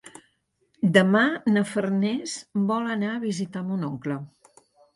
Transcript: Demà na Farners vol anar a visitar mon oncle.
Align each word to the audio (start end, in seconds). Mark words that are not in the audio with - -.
Demà 0.95 1.21
na 1.51 1.63
Farners 1.75 2.35
vol 2.73 2.91
anar 2.97 3.13
a 3.15 3.23
visitar 3.29 3.65
mon 3.71 3.87
oncle. 3.93 4.21